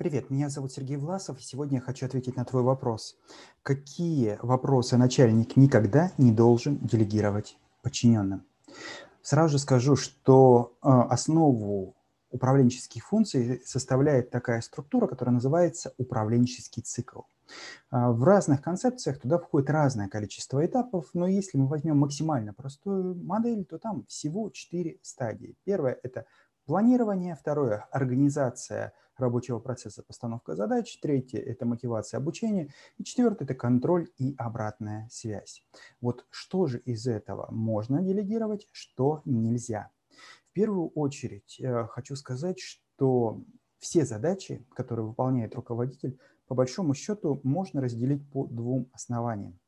Привет, 0.00 0.30
меня 0.30 0.48
зовут 0.48 0.72
Сергей 0.72 0.96
Власов, 0.96 1.38
и 1.38 1.42
сегодня 1.42 1.76
я 1.76 1.82
хочу 1.82 2.06
ответить 2.06 2.34
на 2.34 2.46
твой 2.46 2.62
вопрос. 2.62 3.18
Какие 3.62 4.38
вопросы 4.40 4.96
начальник 4.96 5.56
никогда 5.56 6.10
не 6.16 6.32
должен 6.32 6.78
делегировать 6.78 7.58
подчиненным? 7.82 8.46
Сразу 9.20 9.52
же 9.52 9.58
скажу, 9.58 9.96
что 9.96 10.72
э, 10.82 10.88
основу 10.88 11.94
управленческих 12.30 13.04
функций 13.04 13.60
составляет 13.66 14.30
такая 14.30 14.62
структура, 14.62 15.06
которая 15.06 15.34
называется 15.34 15.92
управленческий 15.98 16.82
цикл. 16.82 17.20
А, 17.90 18.10
в 18.10 18.24
разных 18.24 18.62
концепциях 18.62 19.18
туда 19.18 19.38
входит 19.38 19.68
разное 19.68 20.08
количество 20.08 20.64
этапов, 20.64 21.10
но 21.12 21.26
если 21.26 21.58
мы 21.58 21.66
возьмем 21.66 21.98
максимально 21.98 22.54
простую 22.54 23.16
модель, 23.22 23.66
то 23.66 23.78
там 23.78 24.06
всего 24.06 24.48
четыре 24.48 24.98
стадии. 25.02 25.56
Первое– 25.64 25.98
это 26.02 26.24
планирование, 26.70 27.34
второе– 27.34 27.88
организация 27.90 28.92
рабочего 29.16 29.58
процесса, 29.58 30.04
постановка 30.04 30.54
задач, 30.54 31.00
третье– 31.00 31.40
это 31.44 31.66
мотивация 31.66 32.18
обучения, 32.18 32.72
и 32.96 33.02
четвертое– 33.02 33.44
это 33.46 33.56
контроль 33.56 34.08
и 34.18 34.36
обратная 34.38 35.08
связь. 35.10 35.64
Вот 36.00 36.26
что 36.30 36.68
же 36.68 36.78
из 36.78 37.08
этого 37.08 37.50
можно 37.50 38.02
делегировать, 38.02 38.68
что 38.70 39.20
нельзя. 39.24 39.90
В 40.48 40.52
первую 40.52 40.90
очередь 40.90 41.58
э, 41.60 41.86
хочу 41.88 42.14
сказать, 42.14 42.60
что 42.60 43.42
все 43.80 44.04
задачи, 44.06 44.64
которые 44.72 45.06
выполняет 45.06 45.56
руководитель, 45.56 46.20
по 46.46 46.54
большому 46.54 46.94
счету 46.94 47.40
можно 47.42 47.80
разделить 47.80 48.30
по 48.30 48.46
двум 48.46 48.88
основаниям. 48.92 49.58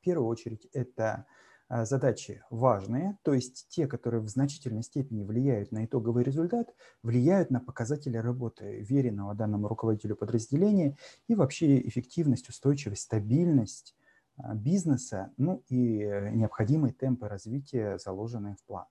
первую 0.00 0.28
очередь 0.28 0.66
это 0.72 1.26
задачи 1.68 2.42
важные, 2.50 3.18
то 3.22 3.34
есть 3.34 3.66
те, 3.68 3.86
которые 3.86 4.20
в 4.20 4.28
значительной 4.28 4.82
степени 4.82 5.24
влияют 5.24 5.72
на 5.72 5.84
итоговый 5.84 6.22
результат, 6.22 6.74
влияют 7.02 7.50
на 7.50 7.60
показатели 7.60 8.16
работы 8.16 8.80
веренного 8.88 9.34
данному 9.34 9.68
руководителю 9.68 10.16
подразделения 10.16 10.96
и 11.28 11.34
вообще 11.34 11.80
эффективность, 11.86 12.48
устойчивость, 12.48 13.02
стабильность 13.02 13.96
а, 14.36 14.54
бизнеса, 14.54 15.32
ну 15.36 15.62
и 15.68 16.02
э, 16.02 16.30
необходимые 16.30 16.92
темпы 16.92 17.28
развития, 17.28 17.98
заложенные 17.98 18.56
в 18.56 18.64
план. 18.64 18.86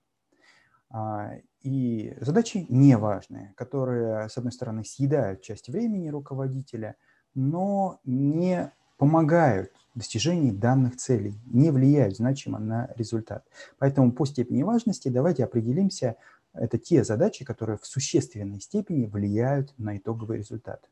А, 0.90 1.32
и 1.60 2.16
задачи 2.20 2.66
неважные, 2.68 3.52
которые, 3.56 4.28
с 4.28 4.36
одной 4.36 4.52
стороны, 4.52 4.84
съедают 4.84 5.42
часть 5.42 5.68
времени 5.68 6.08
руководителя, 6.08 6.96
но 7.34 8.00
не 8.04 8.72
помогают 8.96 9.72
достижении 9.96 10.50
данных 10.50 10.96
целей, 10.96 11.34
не 11.46 11.70
влияют 11.70 12.16
значимо 12.16 12.58
на 12.58 12.90
результат. 12.96 13.44
Поэтому 13.78 14.12
по 14.12 14.26
степени 14.26 14.62
важности 14.62 15.08
давайте 15.08 15.44
определимся, 15.44 16.16
это 16.52 16.78
те 16.78 17.04
задачи, 17.04 17.44
которые 17.44 17.78
в 17.78 17.86
существенной 17.86 18.60
степени 18.60 19.06
влияют 19.06 19.74
на 19.78 19.96
итоговый 19.96 20.38
результат. 20.38 20.88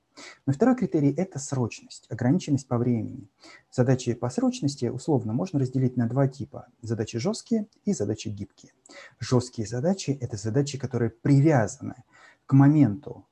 Но 0.46 0.52
второй 0.52 0.76
критерий– 0.76 1.12
это 1.16 1.38
срочность, 1.38 2.06
ограниченность 2.10 2.68
по 2.68 2.78
времени. 2.78 3.28
Задачи 3.70 4.14
по 4.14 4.30
срочности 4.30 4.86
условно 4.86 5.32
можно 5.32 5.58
разделить 5.58 5.96
на 5.96 6.08
два 6.08 6.28
типа– 6.28 6.66
задачи 6.82 7.18
жесткие 7.18 7.66
и 7.84 7.92
задачи 7.92 8.28
гибкие. 8.28 8.72
Жесткие 9.18 9.66
задачи– 9.66 10.16
это 10.20 10.36
задачи, 10.36 10.78
которые 10.78 11.10
привязаны 11.10 12.04
к 12.46 12.52
моменту 12.52 13.26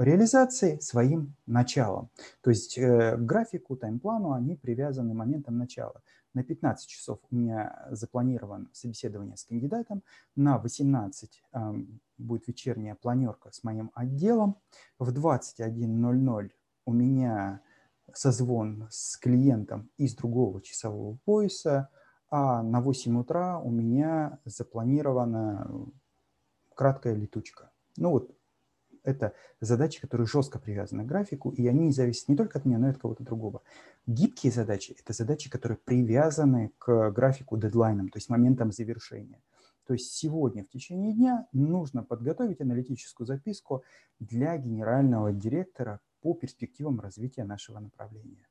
реализации 0.00 0.78
своим 0.78 1.34
началом. 1.46 2.10
То 2.40 2.50
есть 2.50 2.78
э, 2.78 3.16
к 3.16 3.20
графику, 3.20 3.76
таймплану 3.76 4.32
они 4.32 4.56
привязаны 4.56 5.12
моментом 5.14 5.58
начала. 5.58 6.00
На 6.32 6.42
15 6.42 6.88
часов 6.88 7.18
у 7.30 7.36
меня 7.36 7.86
запланировано 7.90 8.68
собеседование 8.72 9.36
с 9.36 9.44
кандидатом, 9.44 10.02
на 10.36 10.58
18 10.58 11.42
э, 11.52 11.58
будет 12.16 12.48
вечерняя 12.48 12.94
планерка 12.94 13.52
с 13.52 13.62
моим 13.62 13.90
отделом, 13.94 14.56
в 14.98 15.10
21.00 15.10 16.50
у 16.86 16.92
меня 16.92 17.60
созвон 18.14 18.88
с 18.90 19.18
клиентом 19.18 19.90
из 19.98 20.14
другого 20.14 20.62
часового 20.62 21.18
пояса, 21.24 21.90
а 22.30 22.62
на 22.62 22.80
8 22.80 23.18
утра 23.18 23.58
у 23.58 23.70
меня 23.70 24.38
запланирована 24.44 25.70
краткая 26.74 27.14
летучка. 27.14 27.70
Ну 27.96 28.12
вот 28.12 28.34
это 29.02 29.32
задачи, 29.60 30.00
которые 30.00 30.26
жестко 30.26 30.58
привязаны 30.58 31.04
к 31.04 31.06
графику, 31.06 31.50
и 31.50 31.66
они 31.66 31.90
зависят 31.92 32.28
не 32.28 32.36
только 32.36 32.58
от 32.58 32.64
меня, 32.64 32.78
но 32.78 32.88
и 32.88 32.90
от 32.90 32.98
кого-то 32.98 33.24
другого. 33.24 33.62
Гибкие 34.06 34.52
задачи– 34.52 34.96
это 35.00 35.12
задачи, 35.12 35.50
которые 35.50 35.78
привязаны 35.78 36.72
к 36.78 37.10
графику 37.10 37.56
дедлайнам, 37.56 38.08
то 38.08 38.16
есть 38.18 38.28
моментам 38.28 38.72
завершения. 38.72 39.40
То 39.86 39.94
есть 39.94 40.12
сегодня 40.12 40.64
в 40.64 40.68
течение 40.68 41.12
дня 41.12 41.46
нужно 41.52 42.04
подготовить 42.04 42.60
аналитическую 42.60 43.26
записку 43.26 43.82
для 44.20 44.56
генерального 44.56 45.32
директора 45.32 46.00
по 46.22 46.34
перспективам 46.34 47.00
развития 47.00 47.44
нашего 47.44 47.80
направления. 47.80 48.46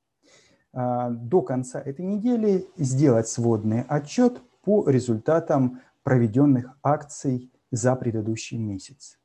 А, 0.74 1.10
до 1.10 1.42
конца 1.42 1.82
этой 1.82 2.06
недели 2.06 2.68
сделать 2.78 3.28
сводный 3.28 3.84
отчет 3.84 4.42
по 4.64 4.88
результатам 4.90 5.82
проведенных 6.04 6.78
акций 6.84 7.52
за 7.72 7.96
предыдущий 7.96 8.58
месяц. 8.58 9.18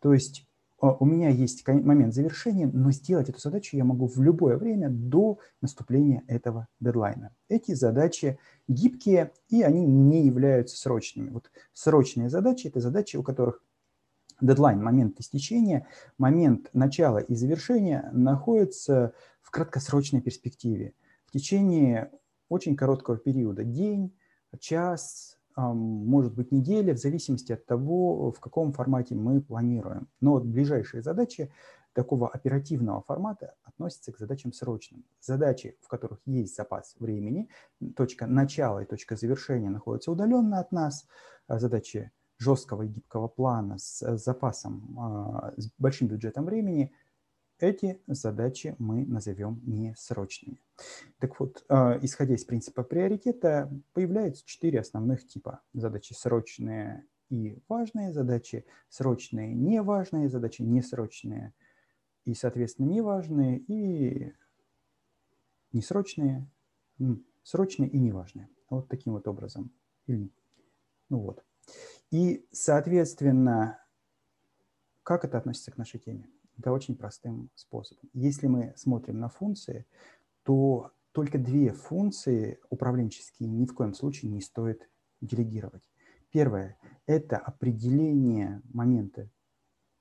То 0.00 0.14
есть 0.14 0.47
у 0.80 1.04
меня 1.04 1.28
есть 1.28 1.66
момент 1.66 2.14
завершения, 2.14 2.70
но 2.72 2.92
сделать 2.92 3.28
эту 3.28 3.40
задачу 3.40 3.76
я 3.76 3.84
могу 3.84 4.06
в 4.06 4.20
любое 4.22 4.56
время 4.56 4.88
до 4.90 5.38
наступления 5.60 6.22
этого 6.28 6.68
дедлайна. 6.78 7.34
Эти 7.48 7.72
задачи 7.72 8.38
гибкие, 8.68 9.32
и 9.48 9.62
они 9.62 9.84
не 9.84 10.24
являются 10.24 10.76
срочными. 10.76 11.30
Вот 11.30 11.50
срочные 11.72 12.28
задачи– 12.28 12.66
это 12.68 12.80
задачи, 12.80 13.16
у 13.16 13.24
которых 13.24 13.62
дедлайн, 14.40 14.80
момент 14.82 15.18
истечения, 15.18 15.88
момент 16.16 16.70
начала 16.72 17.18
и 17.18 17.34
завершения 17.34 18.08
находятся 18.12 19.14
в 19.42 19.50
краткосрочной 19.50 20.20
перспективе. 20.20 20.94
В 21.26 21.32
течение 21.32 22.12
очень 22.48 22.76
короткого 22.76 23.16
периода– 23.16 23.64
день, 23.64 24.16
час, 24.60 25.37
может 25.58 26.34
быть 26.34 26.52
неделя, 26.52 26.94
в 26.94 26.98
зависимости 26.98 27.52
от 27.52 27.66
того, 27.66 28.30
в 28.32 28.40
каком 28.40 28.72
формате 28.72 29.14
мы 29.14 29.40
планируем. 29.40 30.08
Но 30.20 30.32
вот 30.32 30.44
ближайшие 30.44 31.02
задачи 31.02 31.52
такого 31.92 32.28
оперативного 32.28 33.02
формата 33.02 33.54
относятся 33.64 34.12
к 34.12 34.18
задачам 34.18 34.52
срочным. 34.52 35.04
Задачи, 35.20 35.76
в 35.80 35.88
которых 35.88 36.20
есть 36.26 36.54
запас 36.54 36.94
времени, 36.98 37.48
точка 37.96 38.26
начала 38.26 38.80
и 38.80 38.86
точка 38.86 39.16
завершения 39.16 39.70
находятся 39.70 40.12
удаленно 40.12 40.60
от 40.60 40.70
нас, 40.70 41.06
а 41.48 41.58
задачи 41.58 42.12
жесткого 42.38 42.82
и 42.82 42.88
гибкого 42.88 43.26
плана 43.26 43.78
с 43.78 44.16
запасом, 44.16 44.96
а, 44.98 45.52
с 45.56 45.70
большим 45.78 46.08
бюджетом 46.08 46.44
времени– 46.44 46.92
эти 47.62 48.00
задачи 48.06 48.74
мы 48.78 49.04
назовем 49.06 49.60
несрочными. 49.64 50.60
Так 51.18 51.38
вот, 51.40 51.64
э, 51.68 51.98
исходя 52.02 52.34
из 52.34 52.44
принципа 52.44 52.82
приоритета, 52.82 53.70
появляются 53.92 54.46
четыре 54.46 54.80
основных 54.80 55.26
типа. 55.26 55.62
Задачи 55.72 56.12
срочные 56.12 57.06
и 57.30 57.58
важные 57.68 58.12
задачи, 58.12 58.64
срочные, 58.88 59.54
неважные 59.54 60.28
задачи, 60.28 60.62
несрочные 60.62 61.52
и, 62.24 62.34
соответственно, 62.34 62.86
неважные 62.86 63.58
и 63.58 64.32
несрочные, 65.72 66.46
срочные 67.42 67.88
и 67.90 67.98
неважные. 67.98 68.48
Вот 68.70 68.88
таким 68.88 69.14
вот 69.14 69.28
образом. 69.28 69.72
Ну 70.06 70.30
вот. 71.10 71.44
И, 72.10 72.46
соответственно, 72.52 73.82
как 75.02 75.24
это 75.24 75.38
относится 75.38 75.70
к 75.70 75.76
нашей 75.76 76.00
теме? 76.00 76.28
Это 76.58 76.72
очень 76.72 76.96
простым 76.96 77.50
способом. 77.54 78.10
Если 78.12 78.46
мы 78.48 78.72
смотрим 78.76 79.20
на 79.20 79.28
функции, 79.28 79.86
то 80.42 80.92
только 81.12 81.38
две 81.38 81.72
функции 81.72 82.58
управленческие 82.68 83.48
ни 83.48 83.64
в 83.64 83.74
коем 83.74 83.94
случае 83.94 84.30
не 84.30 84.40
стоит 84.40 84.88
делегировать. 85.20 85.88
Первое– 86.30 86.76
это 87.06 87.38
определение 87.38 88.60
момента 88.72 89.30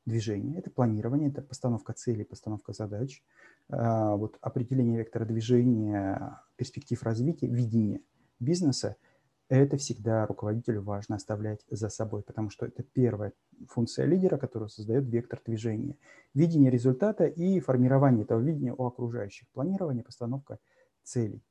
движения, 0.06 0.60
это 0.60 0.72
планирование, 0.72 1.30
это 1.30 1.42
постановка 1.42 1.94
целей, 1.94 2.24
постановка 2.24 2.74
задач, 2.74 3.24
а, 3.70 4.16
вот 4.16 4.38
определение 4.42 4.98
вектора 4.98 5.26
движения, 5.26 6.42
перспектив 6.56 7.02
развития, 7.04 7.48
видение 7.48 8.02
бизнеса– 8.40 8.96
это 9.50 9.78
всегда 9.78 10.26
руководителю 10.26 10.82
важно 10.82 11.16
оставлять 11.16 11.64
за 11.70 11.90
собой, 11.90 12.22
потому 12.22 12.50
что 12.50 12.66
это 12.66 12.84
первая 12.84 13.34
функция 13.70 14.06
лидера, 14.06 14.38
которая 14.38 14.70
создает 14.70 15.06
вектор 15.08 15.42
движения. 15.46 15.98
Видение 16.34 16.70
результата 16.70 17.26
и 17.26 17.60
формирование 17.60 18.24
этого 18.24 18.42
видения 18.42 18.74
у 18.74 18.86
окружающих, 18.86 19.48
планирование, 19.50 20.04
постановка 20.04 20.60
целей. 21.04 21.42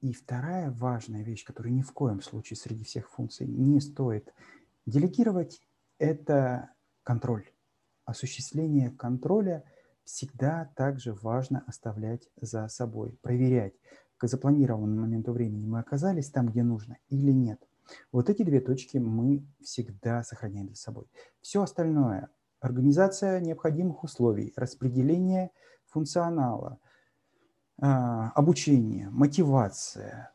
И 0.00 0.12
вторая 0.12 0.70
важная 0.70 1.22
вещь, 1.22 1.44
которую 1.44 1.74
ни 1.74 1.82
в 1.82 1.92
коем 1.92 2.20
случае 2.22 2.56
среди 2.56 2.84
всех 2.84 3.10
функций 3.10 3.46
не 3.46 3.80
стоит 3.80 4.32
делегировать, 4.86 5.60
это 5.98 6.70
контроль. 7.02 7.48
Осуществление 8.04 8.90
контроля 8.90 9.64
всегда 10.04 10.72
также 10.76 11.14
важно 11.14 11.64
оставлять 11.66 12.28
за 12.40 12.66
собой, 12.68 13.16
проверять, 13.22 13.74
к 14.22 14.28
запланированному 14.28 15.00
моменту 15.00 15.32
времени 15.32 15.66
мы 15.66 15.80
оказались 15.80 16.30
там, 16.30 16.46
где 16.46 16.62
нужно 16.62 16.96
или 17.08 17.32
нет. 17.32 17.60
Вот 18.12 18.30
эти 18.30 18.44
две 18.44 18.60
точки 18.60 18.98
мы 18.98 19.44
всегда 19.60 20.22
сохраняем 20.22 20.68
за 20.68 20.76
собой. 20.76 21.06
Все 21.40 21.60
остальное, 21.60 22.28
организация 22.60 23.40
необходимых 23.40 24.04
условий, 24.04 24.52
распределение 24.54 25.50
функционала, 25.88 26.78
а, 27.80 28.30
обучение, 28.36 29.10
мотивация, 29.10 30.30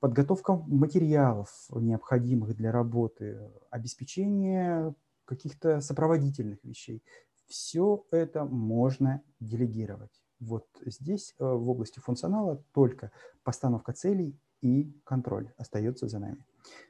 подготовка 0.00 0.56
материалов, 0.66 1.68
необходимых 1.70 2.56
для 2.56 2.72
работы, 2.72 3.38
обеспечение 3.70 4.96
каких-то 5.26 5.80
сопроводительных 5.80 6.64
вещей. 6.64 7.04
Все 7.46 8.04
это 8.10 8.44
можно 8.44 9.22
делегировать. 9.38 10.10
Вот 10.40 10.66
здесь, 10.84 11.34
э, 11.38 11.44
в 11.44 11.68
области 11.68 11.98
функционала, 11.98 12.62
только 12.72 13.10
постановка 13.42 13.92
целей 13.92 14.38
и 14.60 14.92
контроль 15.04 15.52
остается 15.56 16.08
за 16.08 16.18
нами. 16.18 16.44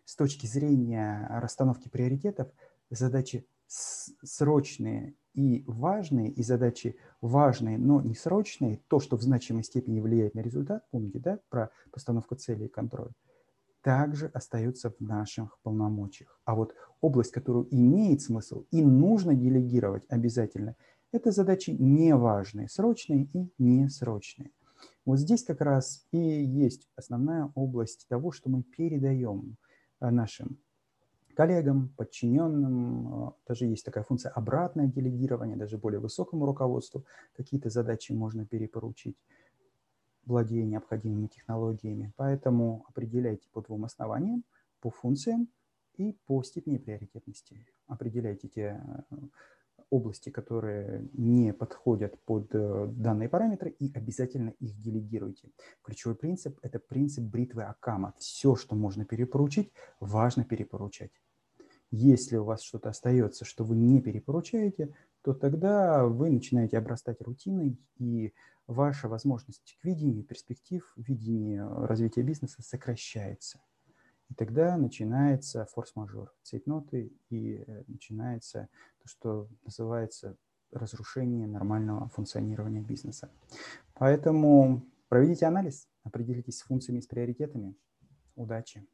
С 0.05 0.17
точки 0.17 0.47
зрения 0.47 1.27
расстановки 1.31 1.89
приоритетов, 1.89 2.49
задачи 2.91 3.47
срочные 3.69 5.15
и 5.35 5.63
важные, 5.67 6.31
и 6.31 6.43
задачи 6.43 6.97
важные, 7.21 7.79
но 7.79 8.01
не 8.01 8.15
срочные, 8.15 8.81
то, 8.89 8.99
что 8.99 9.17
в 9.17 9.23
значимой 9.23 9.63
степени 9.63 10.01
влияет 10.01 10.35
на 10.35 10.41
результат, 10.41 10.85
помните, 10.91 11.19
да, 11.19 11.39
про 11.51 11.71
постановку 11.93 12.35
целей 12.35 12.67
и 12.67 12.71
контроль, 12.71 13.13
также 13.83 14.27
остается 14.29 14.91
в 14.91 15.01
наших 15.01 15.59
полномочиях. 15.63 16.41
А 16.45 16.55
вот 16.55 16.75
область, 17.01 17.31
которую 17.31 17.69
имеет 17.71 18.23
смысл 18.23 18.65
и 18.71 18.83
нужно 18.83 19.35
делегировать 19.35 20.05
обязательно, 20.09 20.75
это 21.13 21.31
задачи 21.31 21.71
неважные, 21.71 22.69
срочные 22.69 23.25
и 23.33 23.53
несрочные. 23.59 24.51
Вот 25.05 25.19
здесь 25.19 25.43
как 25.43 25.61
раз 25.61 26.07
и 26.13 26.19
есть 26.19 26.89
основная 26.97 27.51
область 27.55 28.07
того, 28.09 28.31
что 28.31 28.51
мы 28.51 28.63
передаем 28.63 29.57
э, 30.01 30.11
нашим 30.11 30.59
коллегам, 31.35 31.95
подчиненным. 31.97 33.29
Э, 33.29 33.31
даже 33.47 33.67
есть 33.67 33.85
такая 33.85 34.05
функция 34.05 34.31
обратное 34.33 34.87
делегирование, 34.87 35.57
даже 35.57 35.79
более 35.79 36.01
высокому 36.01 36.47
руководству. 36.47 37.05
Какие-то 37.37 37.71
задачи 37.71 38.13
можно 38.13 38.45
перепоручить, 38.45 39.17
владея 40.27 40.67
необходимыми 40.67 41.29
технологиями. 41.29 42.13
Поэтому 42.17 42.85
определяйте 42.89 43.49
по 43.53 43.63
двум 43.63 43.85
основаниям, 43.85 44.45
по 44.81 44.91
функциям 44.91 45.49
и 45.97 46.13
по 46.27 46.43
степени 46.43 46.77
приоритетности. 46.77 47.67
Определяйте 47.87 48.49
те 48.49 48.83
э, 49.11 49.17
области, 49.91 50.31
которые 50.31 51.09
не 51.13 51.53
подходят 51.53 52.19
под 52.25 52.55
э, 52.55 52.87
данные 52.91 53.29
параметры, 53.29 53.71
и 53.71 53.93
обязательно 53.95 54.51
их 54.61 54.81
делегируйте. 54.81 55.51
Ключевой 55.83 56.17
принцип– 56.17 56.59
это 56.63 56.79
принцип 56.79 57.25
бритвы 57.25 57.65
Акама. 57.65 58.15
Все, 58.19 58.55
что 58.57 58.75
можно 58.75 59.05
перепоручить, 59.05 59.73
важно 60.01 60.45
перепоручать. 60.45 61.13
Если 61.91 62.37
у 62.37 62.45
вас 62.45 62.63
что-то 62.63 62.91
остается, 62.91 63.45
что 63.45 63.65
вы 63.65 63.77
не 63.77 64.01
перепоручаете, 64.01 64.95
то 65.23 65.33
тогда 65.33 66.07
вы 66.07 66.31
начинаете 66.31 66.77
обрастать 66.77 67.23
рутиной, 67.23 67.79
и 67.97 68.35
ваша 68.67 69.09
возможность 69.09 69.79
к 69.81 69.85
видению 69.85 70.25
перспектив, 70.25 70.93
видению 70.97 71.87
развития 71.87 72.23
бизнеса 72.23 72.63
сокращается. 72.63 73.61
И 74.31 74.35
тогда 74.35 74.77
начинается 74.77 75.65
форс-мажор, 75.67 76.33
цейтноты, 76.43 77.13
и 77.31 77.65
э, 77.67 77.85
начинается 77.87 78.69
то, 79.03 79.09
что 79.09 79.49
называется 79.65 80.37
разрушение 80.71 81.47
нормального 81.47 82.09
функционирования 82.11 82.83
бизнеса. 82.83 83.31
Поэтому 83.95 84.83
проведите 85.09 85.47
анализ, 85.47 85.89
определитесь 86.05 86.59
с 86.59 86.63
функциями, 86.63 87.01
с 87.01 87.07
приоритетами. 87.07 87.75
Удачи! 88.37 88.87